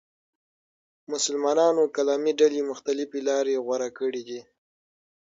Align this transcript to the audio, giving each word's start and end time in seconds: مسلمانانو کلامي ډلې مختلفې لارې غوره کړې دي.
مسلمانانو 1.11 1.83
کلامي 1.95 2.33
ډلې 2.39 2.61
مختلفې 2.71 3.19
لارې 3.29 3.55
غوره 3.65 3.89
کړې 3.97 4.21
دي. 4.27 4.41